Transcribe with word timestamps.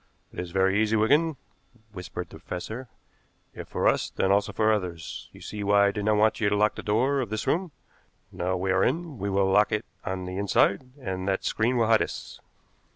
"It 0.33 0.39
is 0.39 0.49
very 0.49 0.81
easy, 0.81 0.95
Wigan," 0.95 1.37
whispered 1.93 2.31
the 2.31 2.39
professor; 2.39 2.87
"if 3.53 3.67
for 3.67 3.87
us, 3.87 4.09
then 4.09 4.31
also 4.31 4.51
for 4.51 4.73
others. 4.73 5.29
You 5.31 5.41
see 5.41 5.63
why 5.63 5.85
I 5.85 5.91
did 5.91 6.05
not 6.05 6.15
want 6.17 6.39
you 6.39 6.49
to 6.49 6.55
lock 6.57 6.73
the 6.73 6.81
door 6.81 7.19
of 7.21 7.29
this 7.29 7.45
room? 7.45 7.69
Now 8.31 8.57
we 8.57 8.71
are 8.71 8.83
in, 8.83 9.19
we 9.19 9.29
will 9.29 9.51
lock 9.51 9.71
it 9.71 9.85
on 10.03 10.25
the 10.25 10.37
inside, 10.39 10.89
and 10.99 11.27
that 11.27 11.43
screen 11.45 11.77
will 11.77 11.85
hide 11.85 12.01
us." 12.01 12.39